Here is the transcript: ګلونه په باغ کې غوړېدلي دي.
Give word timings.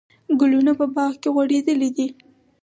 ګلونه 0.39 0.71
په 0.79 0.85
باغ 0.95 1.13
کې 1.21 1.29
غوړېدلي 1.35 1.89
دي. 1.97 2.07